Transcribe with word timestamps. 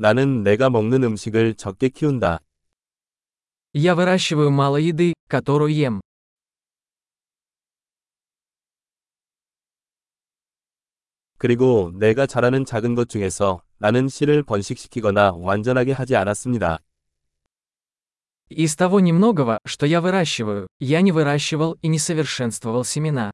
나는 0.00 0.44
내가 0.44 0.70
먹는 0.70 1.02
음식을 1.02 1.54
적게 1.54 1.88
키운다. 1.88 2.38
Я 3.74 3.94
выращиваю 3.96 4.50
мало 4.50 4.78
еды, 4.78 5.12
которую 5.28 5.74
ем. 5.74 6.00
그리고 11.36 11.92
내가 11.94 12.26
잘하는 12.26 12.64
작은 12.64 12.94
것 12.94 13.08
중에서 13.08 13.62
나는 13.78 14.08
씨를 14.08 14.44
번식시키거나 14.44 15.32
완전하게 15.34 15.92
하지 15.92 16.14
않았습니다. 16.16 16.78
Из 18.50 18.76
того 18.76 19.00
немногого, 19.00 19.58
что 19.66 19.84
я 19.84 20.00
выращиваю, 20.00 20.68
я 20.80 21.00
не 21.02 21.12
выращивал 21.12 21.76
и 21.82 21.88
не 21.88 21.98
совершенствовал 21.98 22.84
семена. 22.84 23.30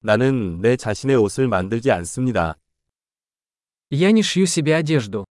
나는 0.00 0.60
내 0.60 0.76
자신의 0.76 1.16
옷을 1.16 1.48
만들지 1.48 1.90
않습니다. 1.90 2.56
Я 3.90 4.10
не 4.10 4.22
шью 4.22 4.44
себе 4.46 4.74
одежду. 4.74 5.24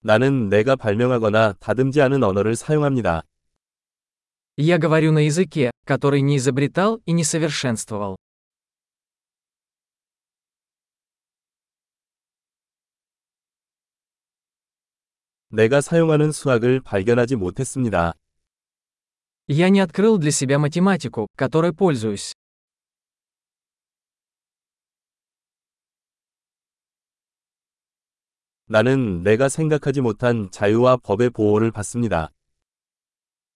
나는 0.00 0.48
내가 0.48 0.76
발명하거나 0.76 1.54
다듬지 1.54 2.00
않은 2.00 2.22
언어를 2.22 2.54
사용합니다. 2.54 3.22
Я 4.56 4.78
говорю 4.78 5.12
на 5.12 5.26
языке, 5.26 5.70
который 5.84 6.22
не 6.22 6.36
изобретал 6.36 7.00
и 7.06 7.12
не 7.12 7.24
совершенствовал. 7.24 8.16
내가 15.48 15.80
사용하는 15.80 16.32
수학을 16.32 16.80
발견하지 16.80 17.36
못했습니다. 17.36 18.14
Я 19.50 19.68
не 19.68 19.78
открыл 19.78 20.18
для 20.18 20.32
себя 20.32 20.58
математику, 20.58 21.28
которой 21.36 21.72
пользуюсь. 21.72 22.32
나는 28.68 29.22
내가 29.22 29.48
생각하지 29.48 30.00
못한 30.00 30.50
자유와 30.50 30.96
법의 30.96 31.30
보호를 31.30 31.70
받습니다. 31.70 32.32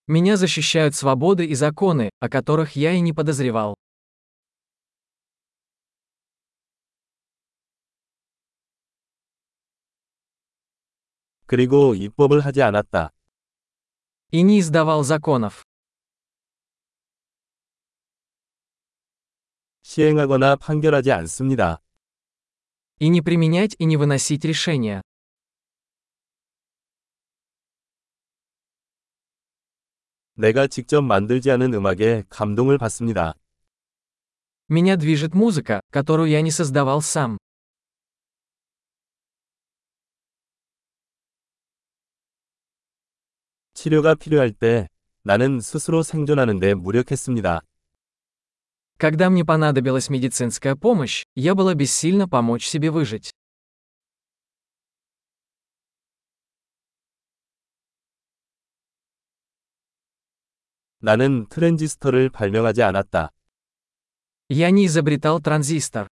Меня 0.06 0.36
защищают 0.36 0.94
свободы 0.94 1.44
и 1.44 1.54
законы, 1.54 2.10
о 2.20 2.28
которых 2.28 2.76
я 2.76 2.92
и 2.92 3.00
не 3.00 3.12
подозревал. 3.12 3.74
그리고 11.46 11.96
입법을 11.96 12.40
하지 12.40 12.62
않았다. 12.62 13.10
И 14.30 14.42
не 14.42 14.60
издавал 14.60 15.02
законов. 15.02 15.64
시행하거나 19.84 20.56
판결하지 20.56 21.12
않습니다. 21.12 21.80
И 22.98 23.08
не 23.08 23.22
применять 23.22 23.74
и 23.78 23.86
не 23.86 23.96
выносить 23.96 24.44
решения. 24.44 25.00
내가 30.34 30.66
직접 30.66 31.02
만들지 31.02 31.50
않은 31.50 31.74
음악에 31.74 32.24
감동을 32.28 32.78
받습니다. 32.78 33.34
Меня 34.68 34.96
движет 34.96 35.34
музыка, 35.34 35.80
которую 35.90 36.28
я 36.30 36.40
не 36.42 36.50
создавал 36.50 37.02
сам. 37.02 37.38
치료가 43.74 44.14
필요할 44.14 44.52
때 44.52 44.88
나는 45.22 45.58
스스로 45.60 46.02
생존하는 46.02 46.60
데 46.60 46.74
무력했습니다. 46.74 47.62
Когда 48.98 49.30
мне 49.30 49.44
понадобилась 49.44 50.10
медицинская 50.10 50.76
помощь, 50.76 51.24
я 51.34 51.54
была 51.54 51.74
бессильна 51.74 52.28
помочь 52.28 52.66
себе 52.66 52.90
выжить. 52.90 53.32
나는 60.98 61.46
트랜지스터를 61.48 62.28
발명하지 62.30 62.82
않았다. 62.82 63.30
Я 64.50 64.70
не 64.70 64.84
изобретал 64.86 65.40
транзистор. 65.40 66.08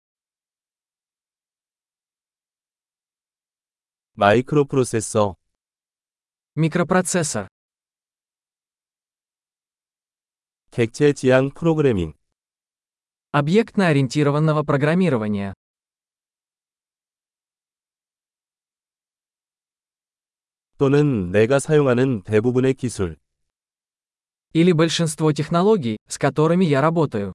마이크로 4.15 4.65
프로세서, 4.65 5.37
Микропроцессор. 6.57 7.49
객체 10.71 11.13
지향 11.13 11.51
프로그래밍, 11.51 12.15
Объектно-ориентированного 13.33 14.63
программирования. 14.63 15.55
또는 20.79 21.31
내가 21.31 21.59
사용하는 21.59 22.23
대부분의 22.23 22.75
기술, 22.75 23.19
Или 24.55 24.73
большинство 24.73 25.33
технологий, 25.33 25.99
с 26.09 26.19
которыми 26.19 26.65
я 26.65 26.81
работаю. 26.81 27.33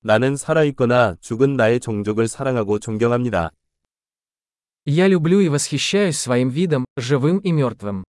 나는 0.00 0.36
살아있거나 0.36 1.16
죽은 1.20 1.56
나의 1.56 1.78
종족을 1.78 2.26
사랑하고 2.26 2.80
존경합니다. 2.80 3.50
Я 4.84 5.06
люблю 5.06 5.38
и 5.38 5.48
восхищаюсь 5.48 6.18
своим 6.18 6.48
видом, 6.48 6.84
живым 6.96 7.38
и 7.38 7.52
мертвым. 7.52 8.02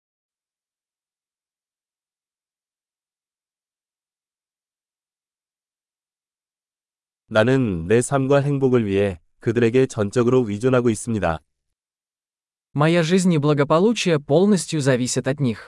나는 7.28 7.88
내 7.88 8.02
삶과 8.02 8.42
행복을 8.42 8.86
위해 8.86 9.20
그들에게 9.40 9.86
전적으로 9.88 10.46
의존하고 10.48 10.90
있습니다. 10.90 11.40
Моя 12.74 13.04
жизнь 13.04 13.34
и 13.34 13.38
благополучие 13.38 14.20
полностью 14.20 14.80
зависят 14.80 15.28
от 15.28 15.40
них. 15.42 15.68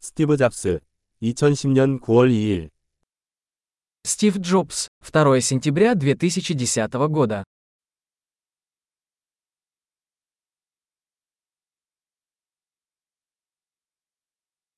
스티브 0.00 0.36
잡스, 0.36 0.80
2010년 1.22 2.00
9월 2.00 2.30
2일 2.30 2.70
Стив 4.04 4.38
Джобс, 4.38 4.88
2 5.02 5.40
сентября 5.40 5.94
2010 5.94 7.08
года. 7.08 7.44